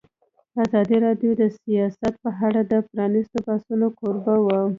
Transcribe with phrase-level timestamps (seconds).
[0.63, 4.59] ازادي راډیو د سیاست په اړه د پرانیستو بحثونو کوربه وه.